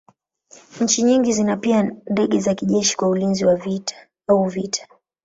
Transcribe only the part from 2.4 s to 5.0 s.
kijeshi kwa ulinzi au vita.